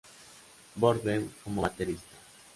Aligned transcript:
Borden 0.73 1.31
como 1.43 1.61
baterista. 1.61 2.15